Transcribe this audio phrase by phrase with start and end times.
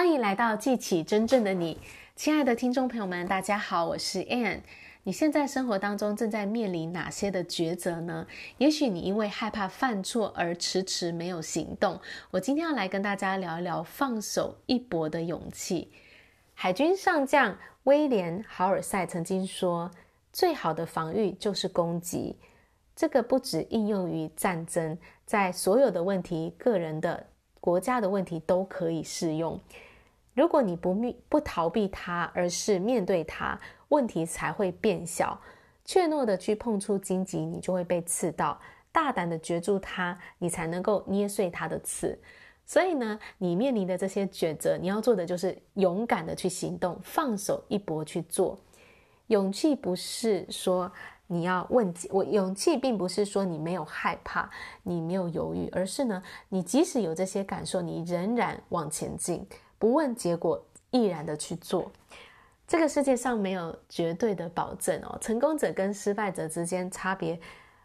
[0.00, 1.76] 欢迎来到记起真正的你，
[2.16, 4.60] 亲爱的听众朋友们，大家好，我是 Anne。
[5.02, 8.26] 你现在生活当中正在面临哪些的抉择呢？
[8.56, 12.00] 也许你因为害怕犯错而迟迟没有行动。
[12.30, 15.92] 我今天要来跟大家聊一聊放手一搏的勇气。
[16.54, 19.90] 海军上将威廉·豪尔赛曾经说
[20.32, 22.38] ：“最好的防御就是攻击。”
[22.96, 24.96] 这个不只应用于战争，
[25.26, 27.26] 在所有的问题、个人的。
[27.62, 29.60] 国家的问题都可以适用。
[30.40, 35.38] 如果你不面不逃避它，而是面对它，问题才会变小。
[35.84, 38.58] 怯懦的去碰触荆棘，你就会被刺到；
[38.90, 42.18] 大胆的攫住它，你才能够捏碎它的刺。
[42.64, 48.58] 所以呢，你面临的这些抉择，你要做的就是勇敢的去行动，放手一搏去做。
[49.26, 50.90] 勇气不是说。
[51.32, 54.50] 你要问我，勇气并不是说你没有害怕，
[54.82, 59.46] 你没有犹豫，而是呢，你即使有这些感受，你仍然往前进，
[59.80, 61.90] 不问结果，毅然的去做。
[62.68, 67.40] 这个世界上没有绝对的保证哦，成功者跟失败者之间差别，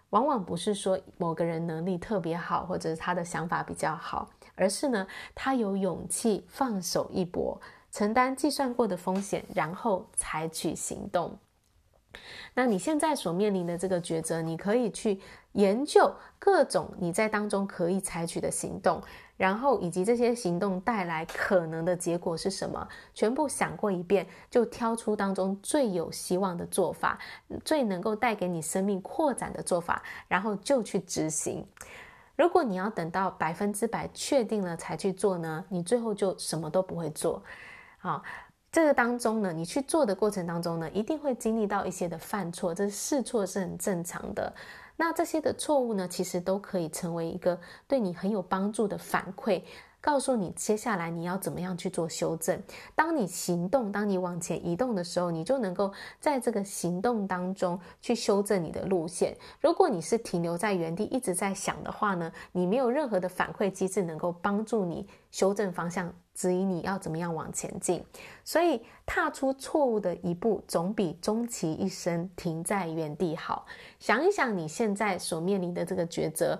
[0.10, 7.60] 往往不是说某个人能力特别好，或者是他的想法比较好，而是呢，他有勇气放手一搏，
[7.92, 11.36] 承担计算过的风险，然后采取行动。
[12.54, 15.20] 那你现在所面临的这个抉择，你可以去
[15.54, 19.02] 研究各种你在当中可以采取的行动，
[19.38, 27.20] 然后以及这些行动带来可能的结果是什么，全部想过一遍，就挑出当中最有希望的做法，
[27.64, 31.66] 最能够带给你生命扩展的做法，然后就去执行。
[32.36, 37.44] 如果你要等到百分之百确定了才去做呢，你最后就什么都不会做。
[37.98, 38.24] 好。
[38.76, 44.54] 这个当中呢，你去做的过程当中呢，一定会经历到一些的犯错，这试错是很正常的。
[44.98, 49.62] 那这些的错误呢，其实都可以成为一个对你很有帮助的反馈。
[50.06, 52.62] 告诉你接下来你要怎么样去做修正。
[52.94, 59.36] 当你行动，当你往前移动的时候，你就能够在这个行动当中去修正你的路线。
[59.60, 68.06] 如果你是停留在原地一直在想的话呢，你没有任何的反馈机制能够帮助你修正方向，指引你要怎么样往前进。
[68.44, 73.66] 所以踏出错误的一步，总比终其一生停在原地好。
[74.00, 76.60] 想一想你现在所面临的这个抉择。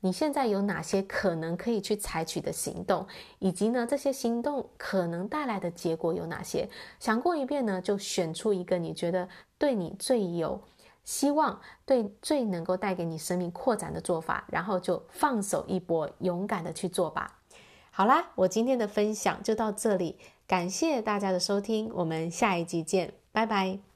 [0.00, 3.06] 你现在有哪些可能可以去采取的行动，
[3.38, 6.68] 以及呢，这些行动可能带来的结果有哪些？
[6.98, 9.28] 想过一遍呢，就选出一个你觉得
[9.58, 10.62] 对你最有
[11.04, 17.38] 希望、对最能够带给你生命扩展的做法，然后就放手一搏，勇敢的去做吧。
[17.90, 23.89] 好啦，我今天的分享就到这里，感谢大家的收听，我们下一集见，拜拜。